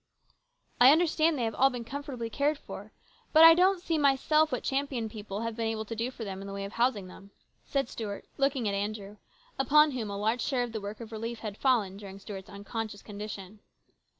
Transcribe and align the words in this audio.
"I 0.81 0.91
understand 0.91 1.37
they 1.37 1.43
have 1.43 1.53
all 1.53 1.69
been 1.69 1.83
comfortably 1.85 2.27
cared 2.27 2.57
for. 2.57 2.91
But 3.33 3.43
I 3.43 3.53
don't 3.53 3.79
see, 3.83 3.99
myself, 3.99 4.51
what 4.51 4.63
Champion 4.63 5.09
people 5.09 5.41
have 5.41 5.55
been 5.55 5.67
able 5.67 5.85
to 5.85 5.95
do 5.95 6.09
for 6.09 6.23
them 6.23 6.41
in 6.41 6.47
the 6.47 6.53
way 6.55 6.65
of 6.65 6.73
housing 6.73 7.05
them," 7.05 7.29
said 7.67 7.87
Stuart, 7.87 8.25
looking 8.35 8.67
at 8.67 8.73
Andrew, 8.73 9.17
upon 9.59 9.91
whom 9.91 10.09
a 10.09 10.17
large 10.17 10.41
share 10.41 10.63
of 10.63 10.71
the 10.71 10.81
work 10.81 11.01
of 11.01 11.11
relief 11.11 11.41
had 11.41 11.55
fallen 11.55 11.97
during 11.97 12.17
Stuart's 12.17 12.49
unconscious 12.49 13.03
condition. 13.03 13.59